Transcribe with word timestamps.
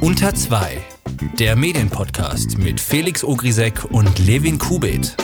Unter 0.00 0.34
2, 0.34 0.78
der 1.38 1.56
Medienpodcast 1.56 2.58
mit 2.58 2.80
Felix 2.80 3.24
Ogrisek 3.24 3.84
und 3.90 4.18
Levin 4.18 4.58
Kubit. 4.58 5.16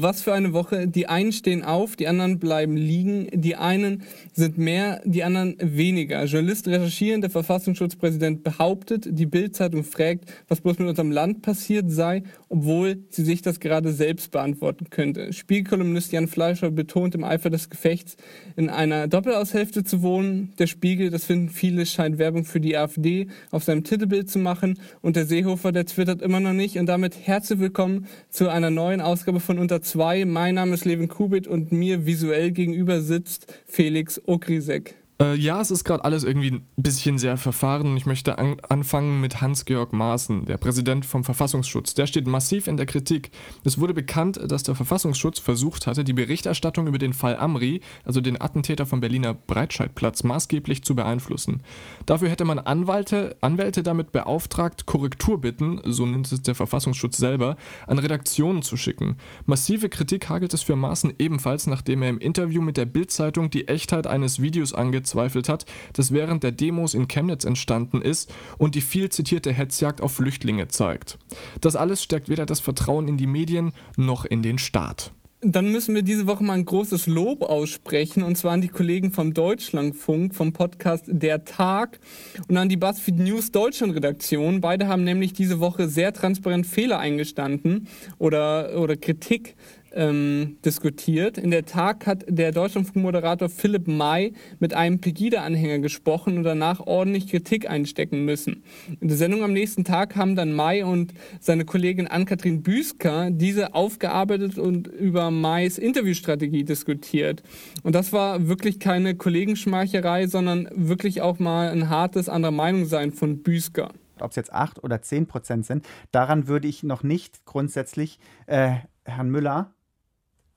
Was 0.00 0.22
für 0.22 0.32
eine 0.32 0.52
Woche. 0.52 0.86
Die 0.86 1.08
einen 1.08 1.32
stehen 1.32 1.64
auf, 1.64 1.96
die 1.96 2.06
anderen 2.06 2.38
bleiben 2.38 2.76
liegen. 2.76 3.26
Die 3.32 3.56
einen 3.56 4.04
sind 4.32 4.56
mehr, 4.56 5.00
die 5.04 5.24
anderen 5.24 5.56
weniger. 5.60 6.22
Journalist 6.24 6.68
recherchieren, 6.68 7.20
der 7.20 7.30
Verfassungsschutzpräsident 7.30 8.44
behauptet, 8.44 9.08
die 9.10 9.26
Bildzeitung 9.26 9.82
fragt, 9.82 10.26
was 10.46 10.60
bloß 10.60 10.78
mit 10.78 10.88
unserem 10.88 11.10
Land 11.10 11.42
passiert 11.42 11.90
sei, 11.90 12.22
obwohl 12.48 12.98
sie 13.08 13.24
sich 13.24 13.42
das 13.42 13.58
gerade 13.58 13.92
selbst 13.92 14.30
beantworten 14.30 14.88
könnte. 14.88 15.32
Spiegelkolumnist 15.32 16.12
Jan 16.12 16.28
Fleischer 16.28 16.70
betont 16.70 17.16
im 17.16 17.24
Eifer 17.24 17.50
des 17.50 17.68
Gefechts, 17.68 18.16
in 18.54 18.70
einer 18.70 19.08
Doppelaushälfte 19.08 19.82
zu 19.82 20.02
wohnen. 20.02 20.52
Der 20.60 20.68
Spiegel, 20.68 21.10
das 21.10 21.24
finden 21.24 21.48
viele, 21.48 21.86
scheint 21.86 22.18
Werbung 22.18 22.44
für 22.44 22.60
die 22.60 22.76
AfD 22.76 23.26
auf 23.50 23.64
seinem 23.64 23.82
Titelbild 23.82 24.30
zu 24.30 24.38
machen. 24.38 24.78
Und 25.02 25.16
der 25.16 25.26
Seehofer, 25.26 25.72
der 25.72 25.86
twittert 25.86 26.22
immer 26.22 26.38
noch 26.38 26.52
nicht. 26.52 26.78
Und 26.78 26.86
damit 26.86 27.16
herzlich 27.26 27.58
willkommen 27.58 28.06
zu 28.30 28.48
einer 28.48 28.70
neuen 28.70 29.00
Ausgabe 29.00 29.40
von 29.40 29.58
Unter 29.58 29.82
2. 29.88 30.26
Mein 30.26 30.56
Name 30.56 30.74
ist 30.74 30.84
Levin 30.84 31.08
Kubit 31.08 31.46
und 31.46 31.72
mir 31.72 32.04
visuell 32.04 32.50
gegenüber 32.50 33.00
sitzt 33.00 33.46
Felix 33.66 34.20
Okrisek. 34.26 34.94
Äh, 35.20 35.34
ja, 35.34 35.60
es 35.60 35.72
ist 35.72 35.82
gerade 35.82 36.04
alles 36.04 36.22
irgendwie 36.22 36.52
ein 36.52 36.66
bisschen 36.76 37.18
sehr 37.18 37.36
verfahren. 37.36 37.96
Ich 37.96 38.06
möchte 38.06 38.38
an 38.38 38.56
anfangen 38.68 39.20
mit 39.20 39.40
Hans-Georg 39.40 39.92
Maaßen, 39.92 40.44
der 40.44 40.58
Präsident 40.58 41.04
vom 41.04 41.24
Verfassungsschutz. 41.24 41.94
Der 41.94 42.06
steht 42.06 42.28
massiv 42.28 42.68
in 42.68 42.76
der 42.76 42.86
Kritik. 42.86 43.32
Es 43.64 43.78
wurde 43.78 43.94
bekannt, 43.94 44.38
dass 44.46 44.62
der 44.62 44.76
Verfassungsschutz 44.76 45.40
versucht 45.40 45.88
hatte, 45.88 46.04
die 46.04 46.12
Berichterstattung 46.12 46.86
über 46.86 46.98
den 46.98 47.12
Fall 47.12 47.36
Amri, 47.36 47.80
also 48.04 48.20
den 48.20 48.40
Attentäter 48.40 48.86
vom 48.86 49.00
Berliner 49.00 49.34
Breitscheidplatz, 49.34 50.22
maßgeblich 50.22 50.84
zu 50.84 50.94
beeinflussen. 50.94 51.64
Dafür 52.06 52.28
hätte 52.28 52.44
man 52.44 52.60
Anwälte, 52.60 53.36
Anwälte 53.40 53.82
damit 53.82 54.12
beauftragt, 54.12 54.86
Korrekturbitten, 54.86 55.80
so 55.84 56.06
nennt 56.06 56.30
es 56.30 56.42
der 56.42 56.54
Verfassungsschutz 56.54 57.16
selber, 57.16 57.56
an 57.88 57.98
Redaktionen 57.98 58.62
zu 58.62 58.76
schicken. 58.76 59.16
Massive 59.46 59.88
Kritik 59.88 60.28
hagelt 60.28 60.54
es 60.54 60.62
für 60.62 60.76
Maaßen 60.76 61.14
ebenfalls, 61.18 61.66
nachdem 61.66 62.02
er 62.02 62.10
im 62.10 62.18
Interview 62.18 62.62
mit 62.62 62.76
der 62.76 62.86
Bild-Zeitung 62.86 63.50
die 63.50 63.66
Echtheit 63.66 64.06
eines 64.06 64.40
Videos 64.40 64.72
angezeigt 64.72 65.07
angezweifelt 65.08 65.48
hat, 65.48 65.64
das 65.94 66.12
während 66.12 66.42
der 66.42 66.52
Demos 66.52 66.94
in 66.94 67.08
Chemnitz 67.08 67.44
entstanden 67.44 68.02
ist 68.02 68.32
und 68.58 68.74
die 68.74 68.80
viel 68.80 69.08
zitierte 69.08 69.52
Hetzjagd 69.52 70.00
auf 70.00 70.12
Flüchtlinge 70.12 70.68
zeigt. 70.68 71.18
Das 71.60 71.76
alles 71.76 72.02
stärkt 72.02 72.28
weder 72.28 72.46
das 72.46 72.60
Vertrauen 72.60 73.08
in 73.08 73.16
die 73.16 73.26
Medien 73.26 73.72
noch 73.96 74.24
in 74.24 74.42
den 74.42 74.58
Staat. 74.58 75.12
Dann 75.40 75.70
müssen 75.70 75.94
wir 75.94 76.02
diese 76.02 76.26
Woche 76.26 76.42
mal 76.42 76.54
ein 76.54 76.64
großes 76.64 77.06
Lob 77.06 77.42
aussprechen, 77.42 78.24
und 78.24 78.36
zwar 78.36 78.54
an 78.54 78.60
die 78.60 78.66
Kollegen 78.66 79.12
vom 79.12 79.34
Deutschlandfunk, 79.34 80.34
vom 80.34 80.52
Podcast 80.52 81.04
Der 81.06 81.44
Tag 81.44 82.00
und 82.48 82.56
an 82.56 82.68
die 82.68 82.76
BuzzFeed 82.76 83.20
News 83.20 83.52
Deutschland 83.52 83.94
Redaktion. 83.94 84.60
Beide 84.60 84.88
haben 84.88 85.04
nämlich 85.04 85.34
diese 85.34 85.60
Woche 85.60 85.88
sehr 85.88 86.12
transparent 86.12 86.66
Fehler 86.66 86.98
eingestanden 86.98 87.86
oder, 88.18 88.80
oder 88.80 88.96
Kritik 88.96 89.54
ähm, 89.98 90.56
diskutiert. 90.64 91.36
In 91.36 91.50
der 91.50 91.66
Tag 91.66 92.06
hat 92.06 92.24
der 92.28 92.52
Deutschlandfunk-Moderator 92.52 93.48
Philipp 93.48 93.88
May 93.88 94.32
mit 94.60 94.72
einem 94.72 95.00
Pegida-Anhänger 95.00 95.80
gesprochen 95.80 96.38
und 96.38 96.44
danach 96.44 96.80
ordentlich 96.86 97.28
Kritik 97.28 97.68
einstecken 97.68 98.24
müssen. 98.24 98.62
In 99.00 99.08
der 99.08 99.16
Sendung 99.16 99.42
am 99.42 99.52
nächsten 99.52 99.84
Tag 99.84 100.14
haben 100.16 100.36
dann 100.36 100.52
May 100.52 100.84
und 100.84 101.12
seine 101.40 101.64
Kollegin 101.64 102.06
Ann-Kathrin 102.06 102.62
Büsker 102.62 103.30
diese 103.30 103.74
aufgearbeitet 103.74 104.56
und 104.56 104.86
über 104.86 105.30
Mays 105.30 105.76
Interviewstrategie 105.76 106.64
diskutiert. 106.64 107.42
Und 107.82 107.94
das 107.94 108.12
war 108.12 108.46
wirklich 108.46 108.78
keine 108.78 109.16
Kollegenschmeicherei, 109.16 110.28
sondern 110.28 110.68
wirklich 110.74 111.22
auch 111.22 111.40
mal 111.40 111.70
ein 111.70 111.90
hartes 111.90 112.28
anderer 112.28 112.52
Meinung 112.52 112.86
sein 112.86 113.12
von 113.12 113.42
Büsker 113.42 113.90
ob 114.20 114.30
es 114.30 114.36
jetzt 114.36 114.52
8 114.52 114.82
oder 114.82 115.00
10 115.00 115.28
Prozent 115.28 115.64
sind, 115.64 115.86
daran 116.10 116.48
würde 116.48 116.66
ich 116.66 116.82
noch 116.82 117.04
nicht 117.04 117.44
grundsätzlich 117.44 118.18
äh, 118.46 118.74
Herrn 119.04 119.30
Müller 119.30 119.72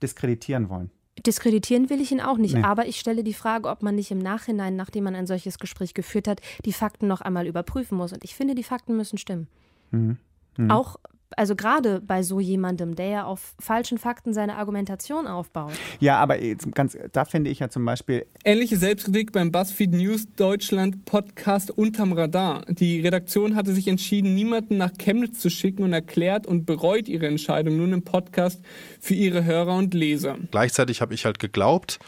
diskreditieren 0.02 0.68
wollen. 0.68 0.90
Diskreditieren 1.26 1.90
will 1.90 2.00
ich 2.00 2.10
ihn 2.10 2.20
auch 2.20 2.38
nicht, 2.38 2.54
nee. 2.54 2.62
aber 2.62 2.86
ich 2.86 2.98
stelle 2.98 3.22
die 3.22 3.34
Frage, 3.34 3.68
ob 3.68 3.82
man 3.82 3.94
nicht 3.94 4.10
im 4.10 4.18
Nachhinein, 4.18 4.76
nachdem 4.76 5.04
man 5.04 5.14
ein 5.14 5.26
solches 5.26 5.58
Gespräch 5.58 5.92
geführt 5.94 6.26
hat, 6.26 6.40
die 6.64 6.72
Fakten 6.72 7.06
noch 7.06 7.20
einmal 7.20 7.46
überprüfen 7.46 7.98
muss. 7.98 8.12
Und 8.12 8.24
ich 8.24 8.34
finde, 8.34 8.54
die 8.54 8.64
Fakten 8.64 8.96
müssen 8.96 9.18
stimmen. 9.18 9.46
Mhm. 9.90 10.16
Mhm. 10.56 10.70
Auch 10.70 10.96
also 11.36 11.56
gerade 11.56 12.00
bei 12.00 12.22
so 12.22 12.40
jemandem, 12.40 12.94
der 12.94 13.06
ja 13.06 13.24
auf 13.24 13.54
falschen 13.58 13.98
Fakten 13.98 14.32
seine 14.32 14.56
Argumentation 14.56 15.26
aufbaut. 15.26 15.72
Ja, 16.00 16.18
aber 16.18 16.38
ganz, 16.74 16.96
da 17.12 17.24
finde 17.24 17.50
ich 17.50 17.58
ja 17.60 17.68
zum 17.68 17.84
Beispiel. 17.84 18.26
Ähnliche 18.44 18.76
Selbstkritik 18.76 19.32
beim 19.32 19.52
BuzzFeed 19.52 19.92
News 19.92 20.26
Deutschland 20.36 21.04
Podcast 21.04 21.70
unterm 21.70 22.12
Radar. 22.12 22.62
Die 22.68 23.00
Redaktion 23.00 23.56
hatte 23.56 23.72
sich 23.72 23.88
entschieden, 23.88 24.34
niemanden 24.34 24.76
nach 24.76 24.92
Chemnitz 24.98 25.38
zu 25.40 25.50
schicken 25.50 25.82
und 25.82 25.92
erklärt 25.92 26.46
und 26.46 26.66
bereut 26.66 27.08
ihre 27.08 27.26
Entscheidung 27.26 27.76
nun 27.76 27.92
im 27.92 28.02
Podcast 28.02 28.62
für 29.00 29.14
ihre 29.14 29.44
Hörer 29.44 29.76
und 29.76 29.94
Leser. 29.94 30.36
Gleichzeitig 30.50 31.00
habe 31.00 31.14
ich 31.14 31.24
halt 31.24 31.38
geglaubt, 31.38 31.98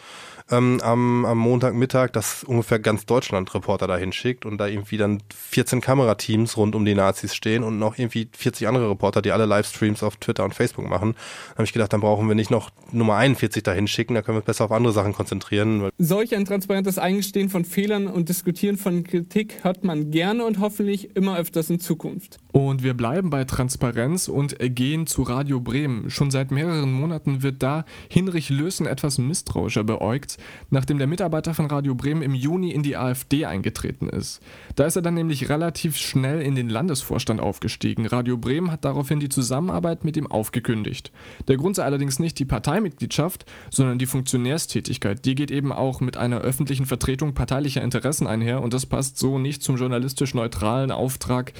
ähm, 0.51 0.81
am, 0.83 1.25
am 1.25 1.39
Montagmittag, 1.39 2.11
dass 2.13 2.45
ungefähr 2.45 2.79
ganz 2.79 3.07
Deutschland 3.07 3.55
Reporter 3.55 3.87
dahin 3.87 4.13
schickt 4.13 4.45
und 4.45 4.59
da 4.59 4.67
irgendwie 4.67 4.99
dann 4.99 5.23
14 5.35 5.81
Kamerateams 5.81 6.57
rund 6.59 6.75
um 6.75 6.85
die 6.85 6.95
Nazis 6.95 7.35
stehen 7.35 7.63
und 7.63 7.79
noch 7.79 7.97
irgendwie 7.97 8.29
40 8.37 8.69
andere 8.69 8.91
Reporter, 8.91 9.23
die 9.23 9.33
alle 9.33 9.47
Livestreams 9.47 10.03
auf 10.03 10.17
Twitter 10.17 10.45
und 10.45 10.55
Facebook 10.55 10.87
machen. 10.87 11.15
Da 11.51 11.55
habe 11.55 11.65
ich 11.65 11.73
gedacht, 11.73 11.93
dann 11.95 12.01
brauchen 12.01 12.29
wir 12.29 12.35
nicht 12.35 12.51
noch 12.51 12.71
Nummer 12.93 13.17
41 13.17 13.63
dahin 13.63 13.89
schicken, 13.89 14.15
da 14.15 14.23
können 14.23 14.37
wir 14.37 14.41
uns 14.41 14.47
besser 14.47 14.67
auf 14.67 14.73
andere 14.73 14.93
Sachen 14.93 15.15
konzentrieren. 15.15 15.89
Solch 15.97 16.35
ein 16.35 16.45
transparentes 16.45 16.99
Eingestehen 16.99 17.49
von 17.49 17.65
Fehlern 17.65 18.07
und 18.07 18.29
Diskutieren 18.29 18.77
von 18.77 19.05
Kritik 19.05 19.65
hört 19.65 19.83
man 19.83 20.11
gerne 20.11 20.45
und 20.45 20.61
hoffentlich 20.61 21.17
immer 21.17 21.39
öfters 21.39 21.71
in 21.71 21.81
Zukunft. 21.81 22.39
Und 22.53 22.83
wir 22.83 22.95
bleiben 22.95 23.31
bei 23.31 23.45
Transparenz 23.45 24.29
und 24.29 24.57
gehen 24.61 25.07
zu 25.07 25.23
Radio 25.23 25.61
Bremen. 25.61 26.11
Schon 26.11 26.31
seit 26.31 26.51
mehreren 26.51 26.93
Monaten 26.93 27.43
wird 27.43 27.63
da 27.63 27.85
Hinrich 28.11 28.51
Lösen 28.51 28.87
etwas 28.87 29.19
misstrauischer 29.19 29.85
beäugt 29.85 30.35
nachdem 30.71 30.99
der 30.99 31.07
Mitarbeiter 31.07 31.55
von 31.55 31.67
Radio 31.67 31.95
Bremen 31.95 32.23
im 32.23 32.35
Juni 32.35 32.71
in 32.71 32.83
die 32.83 32.97
AfD 32.97 33.47
eingetreten 33.47 34.09
ist. 34.09 34.41
Da 34.77 34.87
ist 34.87 34.97
er 34.97 35.03
dann 35.03 35.15
nämlich 35.15 35.49
relativ 35.49 35.97
schnell 35.97 36.41
in 36.41 36.55
den 36.55 36.69
Landesvorstand 36.69 37.41
aufgestiegen. 37.41 38.07
Radio 38.07 38.37
Bremen 38.37 38.71
hat 38.71 38.85
daraufhin 38.85 39.21
die 39.21 39.29
Zusammenarbeit 39.29 40.05
mit 40.05 40.17
ihm 40.17 40.27
aufgekündigt. 40.27 41.13
Der 41.49 41.57
Grund 41.57 41.77
sei 41.77 41.85
allerdings 41.85 42.19
nicht 42.19 42.39
die 42.39 42.45
Parteimitgliedschaft, 42.45 43.45
sondern 43.71 43.99
die 43.99 44.07
Funktionärstätigkeit. 44.07 45.25
Die 45.25 45.35
geht 45.35 45.51
eben 45.51 45.73
auch 45.73 46.01
mit 46.01 46.17
einer 46.17 46.41
öffentlichen 46.41 46.87
Vertretung 46.87 47.35
parteilicher 47.35 47.83
Interessen 47.83 48.27
einher 48.27 48.63
und 48.63 48.75
das 48.75 48.87
passt 48.87 49.19
so 49.19 49.39
nicht 49.39 49.63
zum 49.63 49.77
journalistisch 49.77 50.35
neutralen 50.35 50.91
Auftrag, 50.91 51.53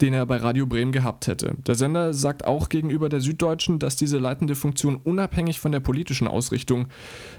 den 0.00 0.14
er 0.14 0.26
bei 0.26 0.36
Radio 0.36 0.66
Bremen 0.66 0.92
gehabt 0.92 1.26
hätte. 1.26 1.54
Der 1.66 1.74
Sender 1.74 2.14
sagt 2.14 2.44
auch 2.44 2.68
gegenüber 2.68 3.08
der 3.08 3.20
Süddeutschen, 3.20 3.78
dass 3.78 3.96
diese 3.96 4.18
leitende 4.18 4.54
Funktion 4.54 4.96
unabhängig 4.96 5.60
von 5.60 5.72
der 5.72 5.80
politischen 5.80 6.28
Ausrichtung 6.28 6.88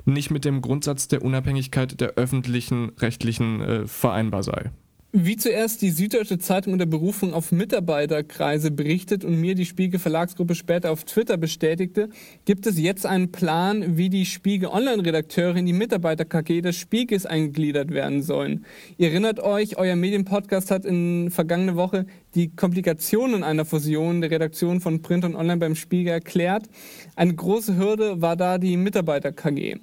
nicht 0.05 0.31
mit 0.31 0.45
dem 0.45 0.61
Grund 0.61 0.76
Grundsatz 0.77 1.07
der 1.07 1.23
Unabhängigkeit 1.23 1.99
der 1.99 2.09
öffentlichen 2.17 2.91
rechtlichen 2.99 3.61
äh, 3.61 3.87
vereinbar 3.87 4.43
sei. 4.43 4.69
Wie 5.11 5.35
zuerst 5.35 5.81
die 5.81 5.89
Süddeutsche 5.89 6.37
Zeitung 6.37 6.73
unter 6.73 6.85
Berufung 6.85 7.33
auf 7.33 7.51
Mitarbeiterkreise 7.51 8.69
berichtet 8.69 9.25
und 9.25 9.41
mir 9.41 9.55
die 9.55 9.65
Spiegel 9.65 9.99
Verlagsgruppe 9.99 10.53
später 10.53 10.91
auf 10.91 11.05
Twitter 11.05 11.37
bestätigte, 11.37 12.09
gibt 12.45 12.67
es 12.67 12.77
jetzt 12.77 13.07
einen 13.07 13.31
Plan, 13.31 13.97
wie 13.97 14.09
die 14.09 14.27
Spiegel 14.27 14.69
Online-Redakteure 14.69 15.55
in 15.55 15.65
die 15.65 15.73
Mitarbeiter-KG 15.73 16.61
des 16.61 16.75
Spiegels 16.75 17.25
eingegliedert 17.25 17.89
werden 17.89 18.21
sollen. 18.21 18.65
Ihr 18.99 19.09
erinnert 19.09 19.39
euch, 19.39 19.79
euer 19.79 19.95
Medienpodcast 19.95 20.69
hat 20.69 20.85
in 20.85 21.31
vergangene 21.31 21.75
Woche 21.75 22.05
die 22.37 22.55
Komplikationen 22.55 23.43
einer 23.43 23.65
Fusion 23.65 24.21
der 24.21 24.29
Redaktion 24.29 24.79
von 24.79 25.01
Print 25.01 25.25
und 25.25 25.35
Online 25.35 25.57
beim 25.57 25.75
Spiegel 25.75 26.13
erklärt. 26.13 26.69
Eine 27.15 27.33
große 27.33 27.75
Hürde 27.77 28.21
war 28.21 28.35
da 28.35 28.59
die 28.59 28.77
Mitarbeiter-KG. 28.77 29.77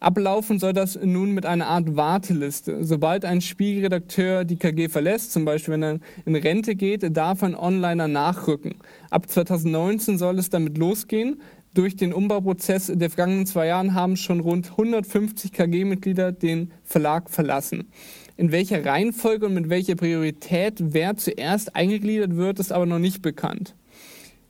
Ablaufen 0.00 0.58
soll 0.58 0.72
das 0.72 0.98
nun 1.02 1.32
mit 1.32 1.44
einer 1.44 1.66
Art 1.66 1.96
Warteliste. 1.96 2.84
Sobald 2.84 3.24
ein 3.24 3.40
Spiegelredakteur 3.40 4.44
die 4.44 4.56
KG 4.56 4.88
verlässt, 4.88 5.32
zum 5.32 5.44
Beispiel 5.44 5.74
wenn 5.74 5.82
er 5.82 5.98
in 6.24 6.36
Rente 6.36 6.76
geht, 6.76 7.16
darf 7.16 7.42
ein 7.42 7.54
Onliner 7.54 8.08
nachrücken. 8.08 8.76
Ab 9.10 9.28
2019 9.28 10.16
soll 10.16 10.38
es 10.38 10.50
damit 10.50 10.78
losgehen. 10.78 11.42
Durch 11.74 11.96
den 11.96 12.12
Umbauprozess 12.12 12.90
der 12.94 13.10
vergangenen 13.10 13.46
zwei 13.46 13.66
Jahren 13.66 13.94
haben 13.94 14.16
schon 14.16 14.40
rund 14.40 14.70
150 14.70 15.52
KG-Mitglieder 15.52 16.32
den 16.32 16.72
Verlag 16.82 17.30
verlassen. 17.30 17.88
In 18.36 18.52
welcher 18.52 18.84
Reihenfolge 18.84 19.46
und 19.46 19.54
mit 19.54 19.68
welcher 19.68 19.94
Priorität 19.94 20.74
wer 20.78 21.16
zuerst 21.16 21.76
eingegliedert 21.76 22.36
wird, 22.36 22.58
ist 22.58 22.72
aber 22.72 22.86
noch 22.86 22.98
nicht 22.98 23.22
bekannt. 23.22 23.74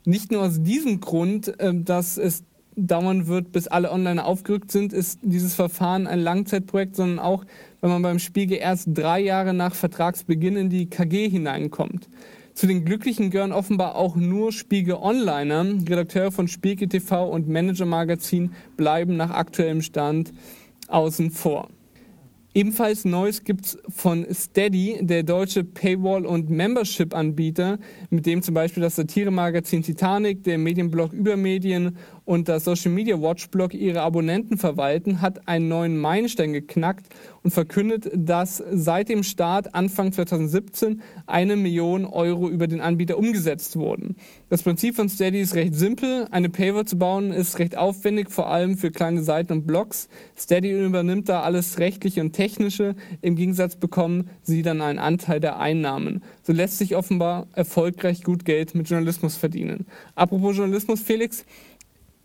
Nicht 0.05 0.31
nur 0.31 0.43
aus 0.43 0.63
diesem 0.63 1.01
Grund, 1.01 1.59
äh, 1.61 1.75
dass 1.75 2.17
es 2.17 2.45
dauern 2.79 3.27
wird, 3.27 3.53
bis 3.53 3.67
alle 3.67 3.91
online 3.91 4.25
aufgerückt 4.25 4.71
sind, 4.71 4.93
ist 4.93 5.19
dieses 5.23 5.55
Verfahren 5.55 6.07
ein 6.07 6.21
Langzeitprojekt, 6.21 6.97
sondern 6.97 7.19
auch, 7.19 7.45
wenn 7.81 7.91
man 7.91 8.03
beim 8.03 8.19
Spiegel 8.19 8.59
erst 8.59 8.89
drei 8.95 9.21
Jahre 9.21 9.53
nach 9.53 9.75
Vertragsbeginn 9.75 10.57
in 10.57 10.71
die 10.71 10.89
KG 10.89 11.29
hineinkommt. 11.29 12.09
Zu 12.59 12.67
den 12.67 12.85
Glücklichen 12.85 13.31
gehören 13.31 13.53
offenbar 13.53 13.95
auch 13.95 14.17
nur 14.17 14.51
Spiegel 14.51 14.97
Onliner. 14.97 15.65
Redakteure 15.89 16.33
von 16.33 16.49
Spiegel 16.49 16.89
TV 16.89 17.31
und 17.31 17.47
Manager 17.49 17.87
Magazin 17.87 18.53
bleiben 18.77 19.17
nach 19.17 19.31
aktuellem 19.31 19.81
Stand 19.81 20.33
außen 20.89 21.31
vor. 21.31 21.69
Ebenfalls 22.59 23.05
Neues 23.05 23.45
gibt 23.45 23.67
es 23.67 23.79
von 23.89 24.27
Steady, 24.35 24.99
der 25.01 25.23
deutsche 25.23 25.63
Paywall- 25.63 26.27
und 26.27 26.51
Membership-Anbieter, 26.51 27.79
mit 28.11 28.27
dem 28.27 28.43
zum 28.43 28.55
Beispiel 28.55 28.83
das 28.83 28.97
Satiremagazin 28.97 29.85
Titanic, 29.85 30.43
der 30.43 30.59
Medienblog 30.59 31.13
Übermedien 31.13 31.99
und 32.25 32.49
das 32.49 32.65
Social 32.65 32.91
Media 32.91 33.23
Watch 33.23 33.51
Blog 33.51 33.75
ihre 33.75 34.03
Abonnenten 34.03 34.59
verwalten, 34.59 35.21
hat 35.21 35.47
einen 35.47 35.69
neuen 35.69 35.99
Meilenstein 35.99 36.53
geknackt 36.53 37.07
und 37.45 37.53
verkündet, 37.53 38.11
dass 38.13 38.61
seit 38.73 39.09
dem 39.09 39.23
Start 39.23 39.77
Anfang 39.77 40.11
2017 40.11 41.01
eine 41.27 41.55
Million 41.55 42.07
Euro 42.07 42.49
über 42.49 42.67
den 42.67 42.81
Anbieter 42.81 43.19
umgesetzt 43.19 43.77
wurden. 43.77 44.17
Das 44.51 44.63
Prinzip 44.63 44.97
von 44.97 45.09
Steady 45.09 45.41
ist 45.41 45.55
recht 45.55 45.75
simpel. 45.75 46.27
Eine 46.31 46.49
Paywall 46.49 46.87
zu 46.87 46.99
bauen 46.99 47.33
ist 47.33 47.59
recht 47.59 47.77
aufwendig, 47.77 48.31
vor 48.31 48.49
allem 48.49 48.79
für 48.79 48.91
kleine 48.91 49.23
Seiten 49.23 49.53
und 49.53 49.67
Blogs. 49.67 50.09
Steady 50.39 50.71
übernimmt 50.71 51.29
da 51.29 51.43
alles 51.43 51.79
rechtliche 51.79 52.23
und 52.23 52.33
technische. 52.33 52.95
Im 53.21 53.37
Gegensatz 53.37 53.77
bekommen 53.77 54.31
sie 54.43 54.63
dann 54.63 54.81
einen 54.81 54.99
Anteil 54.99 55.41
der 55.41 55.59
Einnahmen. 55.59 56.23
So 56.43 56.53
lässt 56.53 56.79
sich 56.79 56.97
offenbar 56.97 57.47
erfolgreich 57.53 58.23
gut 58.23 58.45
Geld 58.45 58.75
mit 58.75 58.89
Journalismus 58.89 59.37
verdienen. 59.37 59.87
Apropos 60.15 60.57
Journalismus, 60.57 61.01
Felix, 61.03 61.45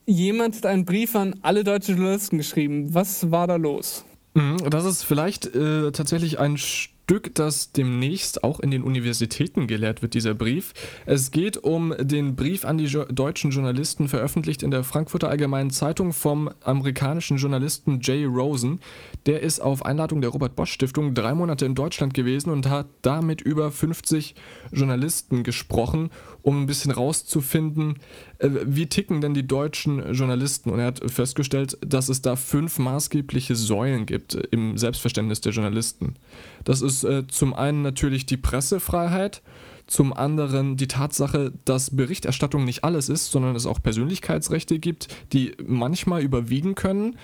Jemand 0.05 0.57
hat 0.57 0.65
einen 0.65 0.83
Brief 0.83 1.15
an 1.15 1.35
alle 1.43 1.63
deutschen 1.63 1.95
Journalisten 1.95 2.37
geschrieben. 2.37 2.93
Was 2.93 3.31
war 3.31 3.47
da 3.47 3.55
los? 3.55 4.03
Mhm, 4.33 4.57
das 4.69 4.85
ist 4.85 5.03
vielleicht 5.03 5.55
äh, 5.55 5.91
tatsächlich 5.91 6.39
ein 6.39 6.57
Stück, 7.05 7.35
das 7.35 7.73
demnächst 7.73 8.45
auch 8.45 8.61
in 8.61 8.71
den 8.71 8.81
Universitäten 8.81 9.67
gelehrt 9.67 10.01
wird, 10.01 10.13
dieser 10.13 10.33
Brief. 10.33 10.73
Es 11.05 11.31
geht 11.31 11.57
um 11.57 11.93
den 11.99 12.37
Brief 12.37 12.63
an 12.63 12.77
die 12.77 12.85
jo 12.85 13.03
deutschen 13.03 13.51
Journalisten, 13.51 14.07
veröffentlicht 14.07 14.63
in 14.63 14.71
der 14.71 14.85
Frankfurter 14.85 15.27
Allgemeinen 15.27 15.69
Zeitung 15.69 16.13
vom 16.13 16.49
amerikanischen 16.63 17.35
Journalisten 17.35 17.99
Jay 18.01 18.23
Rosen. 18.23 18.79
Der 19.25 19.41
ist 19.41 19.59
auf 19.59 19.85
Einladung 19.85 20.21
der 20.21 20.29
Robert 20.29 20.55
Bosch 20.55 20.71
Stiftung 20.71 21.13
drei 21.13 21.33
Monate 21.33 21.65
in 21.65 21.75
Deutschland 21.75 22.13
gewesen 22.13 22.49
und 22.51 22.69
hat 22.69 22.87
damit 23.01 23.41
über 23.41 23.69
50 23.69 24.33
Journalisten 24.71 25.43
gesprochen, 25.43 26.09
um 26.41 26.61
ein 26.61 26.67
bisschen 26.67 26.91
rauszufinden, 26.91 27.99
wie 28.43 28.87
ticken 28.87 29.21
denn 29.21 29.33
die 29.33 29.47
deutschen 29.47 30.13
Journalisten. 30.13 30.69
Und 30.69 30.79
er 30.79 30.87
hat 30.87 31.11
festgestellt, 31.11 31.77
dass 31.85 32.09
es 32.09 32.21
da 32.21 32.35
fünf 32.35 32.77
maßgebliche 32.77 33.55
Säulen 33.55 34.05
gibt 34.05 34.35
im 34.51 34.77
Selbstverständnis 34.77 35.41
der 35.41 35.53
Journalisten. 35.53 36.15
Das 36.63 36.81
ist 36.81 37.03
äh, 37.03 37.25
zum 37.27 37.53
einen 37.53 37.81
natürlich 37.81 38.25
die 38.25 38.37
Pressefreiheit, 38.37 39.41
zum 39.87 40.13
anderen 40.13 40.77
die 40.77 40.87
Tatsache, 40.87 41.53
dass 41.65 41.95
Berichterstattung 41.95 42.65
nicht 42.65 42.83
alles 42.83 43.09
ist, 43.09 43.31
sondern 43.31 43.55
es 43.55 43.65
auch 43.65 43.81
Persönlichkeitsrechte 43.81 44.79
gibt, 44.79 45.07
die 45.33 45.53
manchmal 45.65 46.21
überwiegen 46.21 46.75
können. 46.75 47.17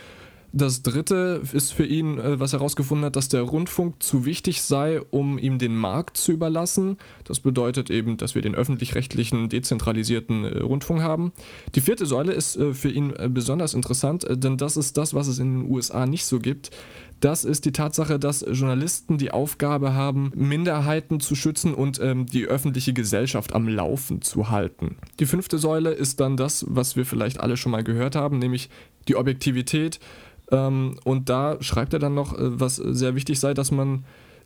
Das 0.51 0.81
dritte 0.81 1.41
ist 1.53 1.73
für 1.73 1.85
ihn, 1.85 2.17
äh, 2.17 2.39
was 2.39 2.53
er 2.53 2.59
herausgefunden 2.59 3.05
hat, 3.05 3.15
dass 3.15 3.29
der 3.29 3.41
Rundfunk 3.41 4.01
zu 4.01 4.25
wichtig 4.25 4.63
sei, 4.63 4.99
um 5.01 5.37
ihm 5.37 5.59
den 5.59 5.75
Markt 5.75 6.17
zu 6.17 6.31
überlassen. 6.31 6.97
Das 7.23 7.39
bedeutet 7.39 7.91
eben, 7.91 8.17
dass 8.17 8.33
wir 8.33 8.41
den 8.41 8.55
öffentlich-rechtlichen 8.55 9.49
dezentralisierten 9.49 10.45
äh, 10.45 10.59
Rundfunk 10.59 11.01
haben. 11.01 11.33
Die 11.75 11.81
vierte 11.81 12.07
Säule 12.07 12.33
ist 12.33 12.55
äh, 12.55 12.73
für 12.73 12.89
ihn 12.89 13.13
besonders 13.29 13.75
interessant, 13.75 14.25
denn 14.29 14.57
das 14.57 14.75
ist 14.75 14.97
das, 14.97 15.13
was 15.13 15.27
es 15.27 15.37
in 15.37 15.61
den 15.61 15.71
USA 15.71 16.05
nicht 16.05 16.25
so 16.25 16.39
gibt. 16.39 16.71
Das 17.19 17.43
ist 17.43 17.65
die 17.65 17.73
Tatsache, 17.73 18.17
dass 18.17 18.45
Journalisten 18.49 19.17
die 19.17 19.31
Aufgabe 19.31 19.93
haben, 19.93 20.31
Minderheiten 20.35 21.19
zu 21.19 21.35
schützen 21.35 21.73
und 21.73 21.99
ähm, 22.01 22.25
die 22.25 22.45
öffentliche 22.45 22.93
Gesellschaft 22.93 23.53
am 23.53 23.67
Laufen 23.67 24.21
zu 24.21 24.49
halten. 24.49 24.95
Die 25.19 25.25
fünfte 25.25 25.57
Säule 25.57 25.91
ist 25.91 26.21
dann 26.21 26.37
das, 26.37 26.65
was 26.69 26.95
wir 26.95 27.05
vielleicht 27.05 27.41
alle 27.41 27.57
schon 27.57 27.73
mal 27.73 27.83
gehört 27.83 28.15
haben, 28.15 28.39
nämlich 28.39 28.69
die 29.09 29.17
Objektivität 29.17 29.99
ähm, 30.51 30.95
und 31.03 31.29
da 31.29 31.57
schreibt 31.61 31.93
er 31.93 31.99
dann 31.99 32.13
noch, 32.13 32.33
äh, 32.33 32.59
was 32.59 32.75
sehr 32.75 33.15
wichtig 33.15 33.39
sei, 33.39 33.53
dass 33.53 33.71
man 33.71 34.03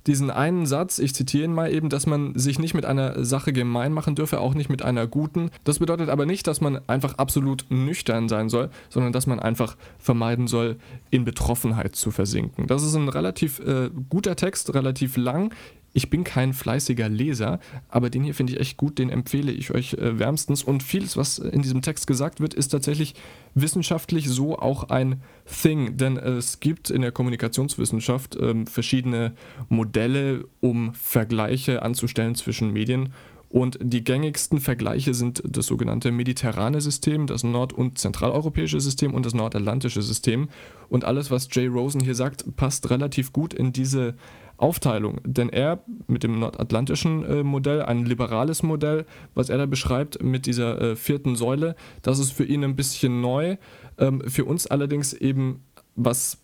diesen 0.08 0.30
einen 0.30 0.66
Satz, 0.66 1.00
ich 1.00 1.16
zitiere 1.16 1.46
ihn 1.46 1.54
mal 1.54 1.72
eben, 1.72 1.90
dass 1.90 2.06
man 2.06 2.38
sich 2.38 2.60
nicht 2.60 2.74
mit 2.74 2.86
einer 2.86 3.24
Sache 3.24 3.54
gemein 3.54 3.94
machen 3.94 4.16
dürfe, 4.16 4.40
auch 4.40 4.54
nicht 4.54 4.70
mit 4.70 4.82
einer 4.82 5.08
guten. 5.08 5.50
Das 5.64 5.80
bedeutet 5.80 6.10
aber 6.10 6.26
nicht, 6.26 6.46
dass 6.48 6.62
man 6.62 6.82
einfach 6.88 7.18
absolut 7.18 7.66
nüchtern 7.70 8.28
sein 8.28 8.50
soll, 8.50 8.70
sondern 8.90 9.14
dass 9.14 9.28
man 9.28 9.40
einfach 9.40 9.78
vermeiden 10.00 10.48
soll, 10.48 10.78
in 11.10 11.24
Betroffenheit 11.24 11.96
zu 11.96 12.12
versinken. 12.12 12.68
Das 12.68 12.84
ist 12.84 12.96
ein 12.96 13.10
relativ 13.10 13.60
äh, 13.60 13.90
guter 14.10 14.36
Text, 14.36 14.74
relativ 14.74 15.16
lang. 15.16 15.54
Ich 15.95 16.10
bin 16.10 16.24
kein 16.24 16.54
fleißiger 16.54 17.07
Leser, 17.07 17.60
aber 17.88 18.10
den 18.10 18.24
hier 18.24 18.34
finde 18.34 18.54
ich 18.54 18.60
echt 18.60 18.78
gut, 18.78 18.98
den 18.98 19.10
empfehle 19.10 19.51
ich 19.51 19.72
euch 19.72 19.94
äh, 19.94 20.18
wärmstens. 20.18 20.63
Und 20.63 20.81
vieles, 20.81 21.16
was 21.16 21.38
in 21.38 21.62
diesem 21.62 21.84
Text 21.84 22.07
gesagt 22.07 22.40
wird, 22.40 22.56
ist 22.56 22.69
tatsächlich 22.69 23.13
wissenschaftlich 23.54 24.28
so 24.28 24.57
auch 24.57 24.90
ein 24.90 25.22
Thing, 25.45 25.95
denn 25.98 26.18
es 26.18 26.60
gibt 26.60 26.90
in 26.90 27.01
der 27.01 27.12
Kommunikationswissenschaft 27.12 28.36
äh, 28.36 28.66
verschiedene 28.66 29.34
Modelle, 29.69 30.45
um 30.62 30.95
Vergleiche 30.95 31.84
anzustellen 31.84 32.34
zwischen 32.34 32.74
Medien. 32.74 33.13
Und 33.54 33.78
die 33.80 34.04
gängigsten 34.04 34.60
Vergleiche 34.60 35.13
sind 35.13 35.44
das 35.48 35.68
sogenannte 35.68 36.12
mediterrane 36.12 36.81
System, 36.81 37.28
das 37.28 37.44
nord- 37.44 37.72
und 37.72 38.00
zentraleuropäische 38.00 38.81
System 38.81 39.13
und 39.13 39.28
das 39.28 39.36
nordatlantische 39.36 40.01
System. 40.01 40.50
Und 40.90 41.06
alles, 41.06 41.30
was 41.30 41.48
Jay 41.51 41.68
Rosen 41.68 42.01
hier 42.01 42.16
sagt, 42.16 42.56
passt 42.56 42.90
relativ 42.90 43.31
gut 43.31 43.54
in 43.54 43.72
diese 43.72 44.16
Aufteilung. 44.63 45.19
Denn 45.25 45.50
er 45.50 45.83
mit 46.07 46.24
dem 46.24 46.39
nordatlantischen 46.39 47.25
äh, 47.25 47.44
Modell, 47.44 47.81
ein 47.81 48.06
liberales 48.06 48.63
Modell, 48.63 49.06
was 49.36 49.50
er 49.50 49.57
da 49.57 49.65
beschreibt 49.65 50.24
mit 50.24 50.45
dieser 50.45 50.81
äh, 50.81 50.95
vierten 50.95 51.36
Säule, 51.36 51.75
das 52.01 52.18
ist 52.18 52.31
für 52.31 52.45
ihn 52.45 52.63
ein 52.63 52.77
bisschen 52.77 53.19
neu, 53.19 53.57
ähm, 53.98 54.24
für 54.25 54.45
uns 54.45 54.65
allerdings 54.65 55.12
eben 55.12 55.63
was 55.95 56.38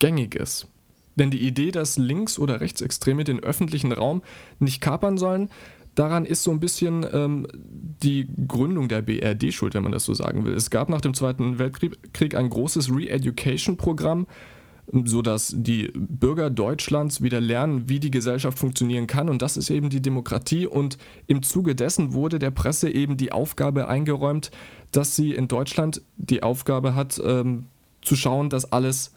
Gängiges. 0.00 0.68
Denn 1.16 1.30
die 1.30 1.40
Idee, 1.40 1.70
dass 1.70 1.96
Links- 1.96 2.38
oder 2.38 2.60
Rechtsextreme 2.60 3.24
den 3.24 3.40
öffentlichen 3.40 3.92
Raum 3.92 4.22
nicht 4.58 4.82
kapern 4.82 5.16
sollen, 5.16 5.48
daran 5.94 6.26
ist 6.26 6.42
so 6.42 6.50
ein 6.50 6.60
bisschen 6.60 7.06
ähm, 7.10 7.46
die 7.54 8.28
Gründung 8.48 8.88
der 8.88 9.00
BRD 9.00 9.52
schuld, 9.52 9.72
wenn 9.74 9.82
man 9.82 9.92
das 9.92 10.04
so 10.04 10.12
sagen 10.12 10.44
will. 10.44 10.52
Es 10.52 10.68
gab 10.68 10.90
nach 10.90 11.00
dem 11.00 11.14
Zweiten 11.14 11.58
Weltkrieg 11.58 12.34
ein 12.34 12.50
großes 12.50 12.90
Re-Education-Programm, 12.90 14.26
sodass 14.92 15.54
die 15.56 15.92
Bürger 15.94 16.50
Deutschlands 16.50 17.22
wieder 17.22 17.40
lernen, 17.40 17.88
wie 17.88 18.00
die 18.00 18.10
Gesellschaft 18.10 18.58
funktionieren 18.58 19.06
kann. 19.06 19.28
Und 19.28 19.42
das 19.42 19.56
ist 19.56 19.70
eben 19.70 19.88
die 19.88 20.02
Demokratie. 20.02 20.66
Und 20.66 20.98
im 21.26 21.42
Zuge 21.42 21.74
dessen 21.74 22.12
wurde 22.12 22.38
der 22.38 22.50
Presse 22.50 22.90
eben 22.90 23.16
die 23.16 23.32
Aufgabe 23.32 23.88
eingeräumt, 23.88 24.50
dass 24.92 25.14
sie 25.14 25.32
in 25.32 25.48
Deutschland 25.48 26.02
die 26.16 26.42
Aufgabe 26.42 26.94
hat, 26.94 27.20
ähm, 27.24 27.66
zu 28.02 28.16
schauen, 28.16 28.50
dass 28.50 28.72
alles 28.72 29.12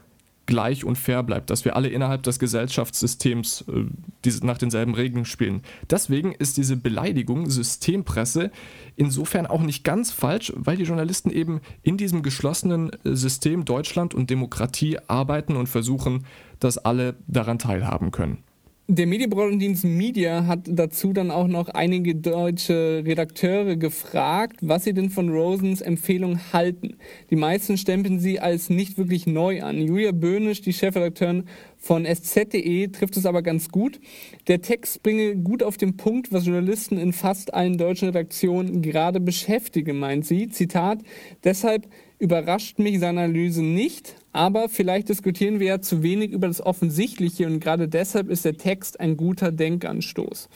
gleich 0.46 0.84
und 0.84 0.98
fair 0.98 1.24
bleibt, 1.24 1.50
dass 1.50 1.66
wir 1.66 1.76
alle 1.76 1.88
innerhalb 1.88 2.24
des 2.24 2.38
Gesellschaftssystems 2.38 3.66
äh, 3.70 3.86
diese, 4.26 4.46
nach 4.46 4.58
denselben 4.58 4.94
Regeln 4.94 5.26
spielen. 5.26 5.62
Deswegen 5.90 6.32
ist 6.32 6.58
diese 6.58 6.78
Beleidigung 6.78 7.50
Systempresse 7.50 8.52
insofern 8.96 9.46
auch 9.46 9.62
nicht 9.62 9.84
ganz 9.84 10.12
falsch, 10.12 10.54
weil 10.56 10.78
die 10.78 10.84
Journalisten 10.84 11.30
eben 11.30 11.62
in 11.82 11.98
diesem 11.98 12.24
geschlossenen 12.24 12.92
äh, 13.04 13.16
System 13.16 13.66
Deutschland 13.66 14.14
und 14.14 14.30
Demokratie 14.30 14.98
arbeiten 15.08 15.56
und 15.56 15.68
versuchen, 15.68 16.26
dass 16.60 16.78
alle 16.78 17.16
daran 17.28 17.60
teilhaben 17.60 18.12
können. 18.12 18.44
Der 18.90 19.08
Medienbranchendienst 19.08 19.86
Media 19.86 20.46
hat 20.46 20.66
dazu 20.66 21.14
dann 21.14 21.32
auch 21.32 21.48
noch 21.48 21.70
einige 21.70 22.16
deutsche 22.16 23.02
Redakteure 23.06 23.78
gefragt, 23.78 24.58
was 24.60 24.84
sie 24.84 24.94
denn 24.94 25.10
von 25.10 25.30
Rosens 25.30 25.80
Empfehlung 25.80 26.38
halten. 26.52 26.98
Die 27.30 27.38
meisten 27.38 27.78
stempeln 27.78 28.20
sie 28.20 28.42
als 28.42 28.70
nicht 28.70 28.98
wirklich 28.98 29.26
neu 29.26 29.64
an. 29.64 29.82
Julia 29.82 30.12
Böhnisch, 30.12 30.60
die 30.60 30.74
Chefredakteurin 30.74 31.46
von 31.84 32.06
sz.de, 32.06 32.88
trifft 32.88 33.18
es 33.18 33.26
aber 33.26 33.42
ganz 33.42 33.68
gut. 33.68 34.00
Der 34.48 34.62
Text 34.62 35.04
bringe 35.04 35.36
gut 35.36 35.62
auf 35.62 35.76
den 35.76 35.98
Punkt, 35.98 36.32
was 36.32 36.46
Journalisten 36.46 36.98
in 36.98 37.12
fast 37.12 37.54
allen 37.54 37.78
deutschen 37.78 38.08
Redaktionen 38.08 38.82
gerade 38.82 39.20
beschäftige, 39.20 39.94
meint 39.94 40.26
sie. 40.26 40.48
Zitat, 40.48 41.00
deshalb 41.44 41.90
überrascht 42.20 42.80
mich 42.80 43.02
seine 43.02 43.24
Analyse 43.24 43.62
nicht, 43.62 44.16
aber 44.32 44.70
vielleicht 44.70 45.10
diskutieren 45.10 45.60
wir 45.60 45.68
ja 45.68 45.82
zu 45.82 46.04
wenig 46.04 46.32
über 46.32 46.48
das 46.48 46.66
Offensichtliche 46.66 47.48
und 47.48 47.60
gerade 47.60 47.90
deshalb 47.90 48.30
ist 48.30 48.46
der 48.46 48.56
Text 48.56 49.02
ein 49.02 49.18
guter 49.18 49.52
Denkanstoß. 49.52 50.48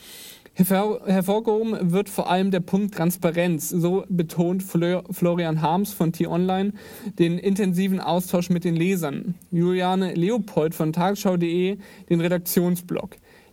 Hervor 0.58 1.02
hervorgehoben 1.06 1.92
wird 1.92 2.10
vor 2.10 2.32
allem 2.32 2.50
der 2.50 2.62
Punkt 2.62 2.96
Transparenz. 2.96 3.70
So 3.70 4.06
betont 4.10 4.64
Flor 4.64 5.04
Florian 5.12 5.62
Harms 5.62 5.94
von 5.94 6.12
T-Online 6.12 6.74
den 7.20 7.38
intensiven 7.38 8.00
Austausch 8.00 8.50
mit 8.50 8.64
den 8.64 8.76
Lesern. 8.76 9.36
Juliane 9.52 10.16
Leopold 10.16 10.74
von 10.74 10.94
tagesschau.de 10.94 11.78
den 12.10 12.22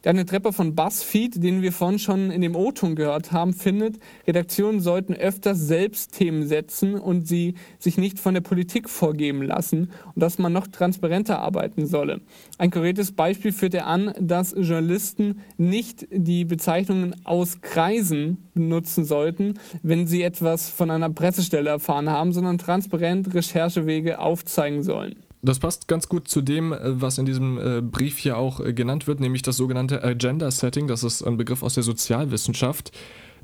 Redaktionsblog. 0.04 0.14
Daniel 0.14 0.24
Trepper 0.26 0.52
von 0.52 0.74
BuzzFeed, 0.74 1.42
den 1.42 1.62
wir 1.62 1.72
vorhin 1.72 1.98
schon 1.98 2.30
in 2.30 2.42
dem 2.42 2.54
O-Ton 2.54 2.94
gehört 2.94 3.32
haben, 3.32 3.54
findet, 3.54 3.98
Redaktionen 4.26 4.80
sollten 4.80 5.14
öfters 5.14 5.58
selbst 5.58 6.12
Themen 6.12 6.46
setzen 6.46 6.94
und 6.94 7.26
sie 7.26 7.54
sich 7.78 7.98
nicht 7.98 8.18
von 8.20 8.34
der 8.34 8.42
Politik 8.42 8.88
vorgeben 8.88 9.42
lassen 9.42 9.90
und 10.14 10.22
dass 10.22 10.38
man 10.38 10.52
noch 10.52 10.66
transparenter 10.66 11.38
arbeiten 11.38 11.86
solle. 11.86 12.20
Ein 12.58 12.70
konkretes 12.70 13.12
Beispiel 13.12 13.52
führt 13.52 13.74
er 13.74 13.86
an, 13.86 14.12
dass 14.20 14.54
Journalisten 14.56 15.40
nicht 15.56 16.06
die 16.10 16.44
Bezeichnungen 16.44 17.14
aus 17.24 17.60
Kreisen 17.60 18.48
benutzen 18.54 19.04
sollten, 19.04 19.54
wenn 19.82 20.06
sie 20.06 20.22
etwas 20.22 20.68
von 20.68 20.90
einer 20.90 21.10
Pressestelle 21.10 21.70
erfahren 21.70 22.10
haben, 22.10 22.32
sondern 22.32 22.58
transparent 22.58 23.34
Recherchewege 23.34 24.18
aufzeigen 24.18 24.82
sollen. 24.82 25.23
Das 25.44 25.58
passt 25.58 25.88
ganz 25.88 26.08
gut 26.08 26.26
zu 26.26 26.40
dem, 26.40 26.72
äh, 26.72 27.00
was 27.00 27.18
in 27.18 27.26
diesem 27.26 27.58
äh, 27.58 27.82
Brief 27.82 28.18
hier 28.18 28.38
auch 28.38 28.60
äh, 28.60 28.72
genannt 28.72 29.06
wird, 29.06 29.20
nämlich 29.20 29.42
das 29.42 29.56
sogenannte 29.56 30.02
Agenda 30.02 30.50
Setting. 30.50 30.88
Das 30.88 31.04
ist 31.04 31.22
ein 31.22 31.36
Begriff 31.36 31.62
aus 31.62 31.74
der 31.74 31.82
Sozialwissenschaft, 31.82 32.92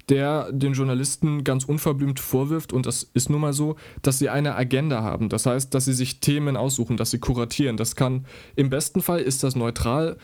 der 0.08 0.50
den 0.50 0.72
Journalisten 0.72 1.44
ganz 1.44 1.64
unverblümt 1.64 2.18
vorwirft, 2.18 2.72
und 2.72 2.86
das 2.86 3.02
ist 3.14 3.28
nun 3.28 3.42
mal 3.42 3.52
so, 3.52 3.76
dass 4.00 4.18
sie 4.18 4.30
eine 4.30 4.56
Agenda 4.56 5.02
haben. 5.02 5.28
Das 5.28 5.44
heißt, 5.44 5.74
dass 5.74 5.84
sie 5.84 5.92
sich 5.92 6.20
Themen 6.20 6.56
aussuchen, 6.56 6.96
dass 6.96 7.10
sie 7.10 7.18
kuratieren. 7.18 7.76
Das 7.76 7.96
kann, 7.96 8.24
im 8.56 8.70
besten 8.70 9.02
Fall 9.02 9.20
ist 9.20 9.44
das 9.44 9.54
neutral. 9.54 10.16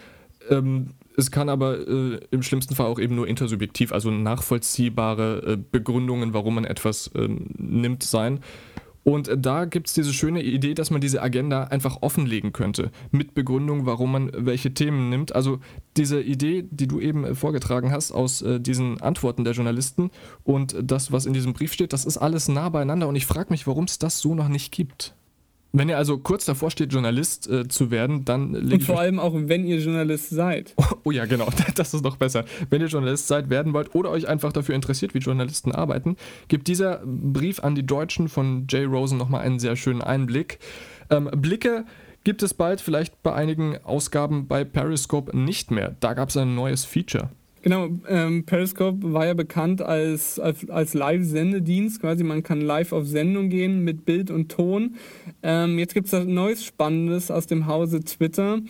Ähm, 0.49 0.95
es 1.19 1.31
kann 1.31 1.49
aber 1.49 1.87
äh, 1.87 2.21
im 2.31 2.43
schlimmsten 2.43 2.75
Fall 2.75 2.87
auch 2.87 2.99
eben 2.99 3.15
nur 3.15 3.29
intersubjektiv, 3.29 3.93
also 3.93 4.11
nachvollziehbare 4.11 5.43
äh, 5.47 5.57
Begründungen, 5.57 6.33
warum 6.33 6.55
man 6.55 6.65
etwas 6.65 7.09
äh, 7.09 7.29
nimmt, 7.59 8.03
sein. 8.03 8.41
Und 9.09 9.31
da 9.37 9.67
gibt 9.67 9.87
es 9.87 9.93
diese 9.95 10.13
schöne 10.13 10.43
Idee, 10.43 10.75
dass 10.75 10.91
man 10.91 11.01
diese 11.01 11.23
Agenda 11.23 11.63
einfach 11.63 11.99
offenlegen 12.01 12.53
könnte, 12.53 12.91
mit 13.13 13.35
Begründung, 13.35 13.87
warum 13.87 14.11
man 14.11 14.33
welche 14.35 14.75
Themen 14.75 15.11
nimmt. 15.11 15.33
Also 15.33 15.61
diese 15.97 16.21
Idee, 16.21 16.67
die 16.69 16.89
du 16.89 16.99
eben 16.99 17.23
äh, 17.23 17.35
vorgetragen 17.37 17.93
hast 17.93 18.11
aus 18.11 18.43
äh, 18.43 18.59
diesen 18.59 19.01
Antworten 19.01 19.45
der 19.45 19.53
Journalisten 19.53 20.11
und 20.43 20.75
das, 20.83 21.13
was 21.13 21.25
in 21.25 21.35
diesem 21.35 21.53
Brief 21.53 21.73
steht, 21.73 21.93
das 21.93 22.05
ist 22.05 22.19
alles 22.19 22.49
nah 22.49 22.69
beieinander 22.69 23.07
und 23.07 23.15
ich 23.15 23.27
frage 23.27 23.51
mich, 23.51 23.69
warum 23.69 23.85
es 23.85 24.01
das 24.01 24.19
so 24.19 24.35
noch 24.35 24.49
nicht 24.49 24.73
gibt. 24.73 25.15
Wenn 25.77 25.91
ihr 25.91 25.99
also 25.99 26.17
kurz 26.17 26.47
davor 26.47 26.71
steht, 26.71 26.95
Journalist 26.95 27.51
äh, 27.51 27.69
zu 27.69 27.91
werden, 27.91 28.25
dann 28.25 28.55
Und 28.55 28.83
vor 28.83 28.99
allem 28.99 29.19
auch, 29.19 29.35
wenn 29.35 29.67
ihr 29.67 29.79
Journalist 29.79 30.31
seid. 30.31 30.73
Oh, 30.77 30.85
oh, 31.05 31.11
ja, 31.11 31.27
genau, 31.27 31.49
das 31.75 31.93
ist 31.93 32.03
noch 32.03 32.17
besser. 32.17 32.47
Wenn 32.71 32.81
ihr 32.81 32.87
Journalist 32.87 33.29
seid, 33.29 33.51
werden 33.51 33.75
wollt 33.75 33.95
oder 33.95 34.11
euch 34.11 34.27
einfach 34.27 34.53
dafür 34.53 34.75
interessiert, 34.75 35.13
wie 35.13 35.19
Journalisten 35.19 35.73
arbeiten, 35.73 36.17
gibt 36.49 36.69
dieser 36.69 37.03
Brief 37.05 37.63
an 37.63 37.75
die 37.75 37.85
Deutschen 37.85 38.29
von 38.29 38.67
Jay 38.71 38.85
Rosen 38.85 39.19
nochmal 39.19 39.43
einen 39.43 39.59
sehr 39.59 39.77
schönen 39.77 40.01
Einblick. 40.01 40.61
Ähm, 41.11 41.29
Blicke 41.37 41.85
gibt 42.25 42.43
es 42.43 42.55
bald, 42.55 42.81
vielleicht 42.81 43.23
bei 43.23 43.35
einigen 43.35 43.77
Ausgaben 43.85 44.49
bei 44.49 44.65
Periscope 44.65 45.37
nicht 45.37 45.71
mehr. 45.71 45.95
Da 46.01 46.15
gab 46.15 46.31
es 46.31 46.39
ein 46.39 46.55
neues 46.55 46.87
Feature. 46.87 47.29
Genau, 47.67 47.89
ähm, 48.09 48.47
Periscope 48.47 49.13
war 49.13 49.27
ja 49.27 49.35
bekannt 49.35 49.83
als, 49.83 50.39
als, 50.39 50.71
als 50.71 50.95
Live-Sendedienst, 50.95 52.01
quasi 52.01 52.23
man 52.23 52.45
kann 52.45 52.61
live 52.61 52.93
auf 52.93 53.09
Sendung 53.09 53.49
gehen 53.49 53.83
mit 53.83 54.05
Bild 54.05 54.31
und 54.31 54.53
Ton. 54.53 54.95
Ähm, 55.43 55.77
jetzt 55.77 55.93
gibt 55.93 56.07
es 56.07 56.13
was 56.13 56.27
Neues 56.27 56.65
Spannendes 56.65 57.29
aus 57.29 57.49
dem 57.49 57.67
Hause 57.67 58.05
Twitter, 58.05 58.61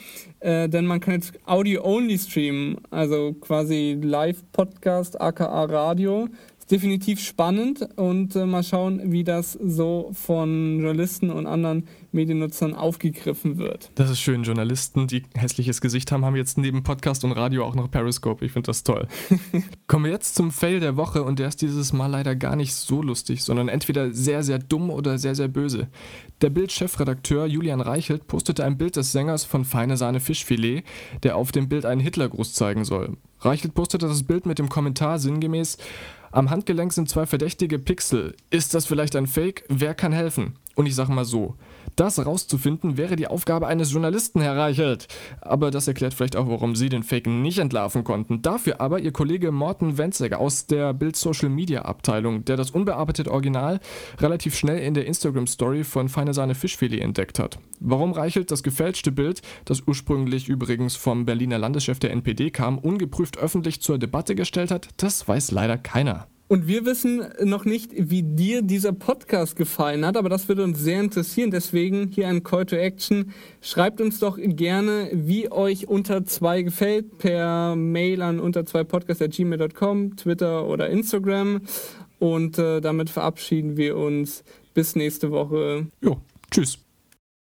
äh, 0.40 0.70
denn 0.70 0.86
man 0.86 1.00
kann 1.00 1.12
jetzt 1.12 1.34
Audio-Only 1.44 2.16
streamen, 2.18 2.78
also 2.88 3.34
quasi 3.34 3.98
Live-Podcast, 4.00 5.20
aka 5.20 5.64
Radio. 5.64 6.30
Definitiv 6.70 7.20
spannend. 7.20 7.86
Und 7.96 8.34
äh, 8.34 8.44
mal 8.44 8.64
schauen, 8.64 9.12
wie 9.12 9.24
das 9.24 9.52
so 9.52 10.10
von 10.14 10.80
Journalisten 10.80 11.30
und 11.30 11.46
anderen 11.46 11.86
Mediennutzern 12.16 12.75
aufgegriffen 12.75 13.58
wird. 13.58 13.92
Das 13.94 14.11
ist 14.11 14.20
schön. 14.20 14.42
Journalisten, 14.42 15.06
die 15.06 15.23
hässliches 15.37 15.80
Gesicht 15.80 16.11
haben, 16.11 16.25
haben 16.25 16.35
jetzt 16.35 16.58
neben 16.58 16.82
Podcast 16.82 17.23
und 17.23 17.32
Radio 17.32 17.64
auch 17.64 17.76
noch 17.76 17.88
Periscope. 17.88 18.44
Ich 18.44 18.50
finde 18.50 18.66
das 18.66 18.82
toll. 18.82 19.06
Kommen 19.87 20.06
wir 20.06 20.12
jetzt 20.12 20.35
zum 20.35 20.50
Fail 20.50 20.80
der 20.80 20.96
Woche 20.96 21.23
und 21.23 21.38
der 21.38 21.46
ist 21.49 21.62
dieses 21.62 21.92
Mal 21.92 22.08
leider 22.08 22.35
gar 22.35 22.56
nicht 22.56 22.75
so 22.75 23.02
lustig, 23.02 23.44
sondern 23.44 23.68
entweder 23.68 24.12
sehr, 24.12 24.42
sehr 24.42 24.58
dumm 24.58 24.90
oder 24.90 25.18
sehr, 25.18 25.37
sehr 25.37 25.49
böse. 25.49 25.88
Der 26.40 26.50
Bild-Chefredakteur 26.50 27.46
Julian 27.46 27.80
Reichelt 27.80 28.26
postete 28.26 28.64
ein 28.64 28.76
Bild 28.76 28.96
des 28.96 29.12
Sängers 29.12 29.44
von 29.44 29.64
Feine 29.64 29.96
Sahne 29.96 30.20
Fischfilet, 30.20 30.82
der 31.23 31.37
auf 31.37 31.52
dem 31.52 31.68
Bild 31.68 31.87
einen 31.87 32.00
Hitlergruß 32.00 32.52
zeigen 32.54 32.85
soll. 32.85 33.16
Reichelt 33.40 33.75
postete 33.75 34.08
das 34.08 34.23
Bild 34.23 34.46
mit 34.46 34.58
dem 34.58 34.68
Kommentar 34.68 35.18
sinngemäß: 35.18 35.78
Am 36.32 36.50
Handgelenk 36.50 36.92
sind 36.92 37.08
zwei 37.08 37.26
verdächtige 37.26 37.78
Pixel. 37.78 38.35
Ist 38.50 38.75
das 38.75 38.87
vielleicht 38.87 39.16
ein 39.16 39.26
Fake? 39.26 39.64
Wer 39.68 39.94
kann 39.94 40.12
helfen? 40.12 40.58
Und 40.75 40.87
ich 40.87 40.94
sage 40.94 41.12
mal 41.12 41.25
so, 41.25 41.56
das 41.96 42.24
rauszufinden 42.24 42.96
wäre 42.96 43.16
die 43.16 43.26
Aufgabe 43.26 43.66
eines 43.66 43.92
Journalisten, 43.92 44.40
Herr 44.40 44.56
Reichelt. 44.56 45.08
Aber 45.40 45.70
das 45.70 45.88
erklärt 45.88 46.14
vielleicht 46.14 46.36
auch, 46.36 46.48
warum 46.48 46.76
Sie 46.76 46.88
den 46.88 47.02
Fake 47.02 47.26
nicht 47.26 47.58
entlarven 47.58 48.04
konnten. 48.04 48.42
Dafür 48.42 48.80
aber 48.80 49.00
Ihr 49.00 49.12
Kollege 49.12 49.50
Morten 49.52 49.98
Wenzek 49.98 50.34
aus 50.34 50.66
der 50.66 50.92
Bild 50.92 51.16
Social 51.16 51.48
Media 51.48 51.82
Abteilung, 51.82 52.44
der 52.44 52.56
das 52.56 52.70
unbearbeitete 52.70 53.30
Original 53.30 53.80
relativ 54.18 54.56
schnell 54.56 54.78
in 54.78 54.94
der 54.94 55.06
Instagram 55.06 55.46
Story 55.46 55.84
von 55.84 56.08
Feine 56.08 56.34
Sahne 56.34 56.54
Fischfilet 56.54 57.00
entdeckt 57.00 57.38
hat. 57.38 57.58
Warum 57.80 58.12
Reichelt 58.12 58.50
das 58.50 58.62
gefälschte 58.62 59.12
Bild, 59.12 59.42
das 59.64 59.82
ursprünglich 59.86 60.48
übrigens 60.48 60.96
vom 60.96 61.24
Berliner 61.24 61.58
Landeschef 61.58 61.98
der 61.98 62.10
NPD 62.12 62.50
kam, 62.50 62.78
ungeprüft 62.78 63.38
öffentlich 63.38 63.82
zur 63.82 63.98
Debatte 63.98 64.34
gestellt 64.34 64.70
hat, 64.70 64.88
das 64.98 65.26
weiß 65.26 65.50
leider 65.50 65.78
keiner. 65.78 66.26
Und 66.48 66.68
wir 66.68 66.84
wissen 66.84 67.24
noch 67.42 67.64
nicht, 67.64 67.90
wie 67.96 68.22
dir 68.22 68.62
dieser 68.62 68.92
Podcast 68.92 69.56
gefallen 69.56 70.06
hat, 70.06 70.16
aber 70.16 70.28
das 70.28 70.48
würde 70.48 70.62
uns 70.62 70.78
sehr 70.78 71.00
interessieren. 71.00 71.50
Deswegen 71.50 72.08
hier 72.08 72.28
ein 72.28 72.44
Call 72.44 72.66
to 72.66 72.76
Action. 72.76 73.32
Schreibt 73.60 74.00
uns 74.00 74.20
doch 74.20 74.38
gerne, 74.40 75.10
wie 75.12 75.50
euch 75.50 75.88
unter 75.88 76.24
zwei 76.24 76.62
gefällt, 76.62 77.18
per 77.18 77.74
Mail 77.74 78.22
an 78.22 78.38
unter 78.38 78.64
zwei 78.64 78.84
podcast.gmail.com, 78.84 80.16
Twitter 80.16 80.66
oder 80.68 80.88
Instagram. 80.88 81.62
Und 82.20 82.58
äh, 82.58 82.80
damit 82.80 83.10
verabschieden 83.10 83.76
wir 83.76 83.96
uns 83.96 84.44
bis 84.72 84.94
nächste 84.94 85.32
Woche. 85.32 85.88
Jo, 86.00 86.18
tschüss. 86.50 86.85